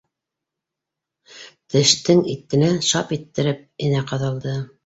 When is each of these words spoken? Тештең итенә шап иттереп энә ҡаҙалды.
Тештең 1.75 2.23
итенә 2.33 2.73
шап 2.91 3.15
иттереп 3.19 3.65
энә 3.91 4.05
ҡаҙалды. 4.15 4.61